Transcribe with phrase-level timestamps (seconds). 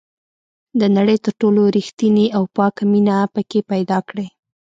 [0.79, 4.27] د نړۍ تر ټولو ریښتینې او پاکه مینه پکې پیدا کړئ.